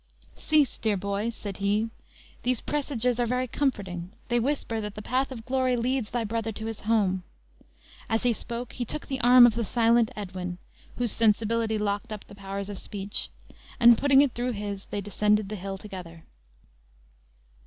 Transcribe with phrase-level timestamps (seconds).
[0.35, 1.91] "Cease, dear boy!" said he;
[2.41, 6.51] "these presages are very comforting; they whisper that the path of glory leads thy brother
[6.51, 7.21] to his home."
[8.09, 10.57] As he spoke he took the arm of the silent Edwin
[10.95, 13.29] (whose sensibility locked up the powers of speech),
[13.79, 16.23] and putting it through his, they descended the hill together.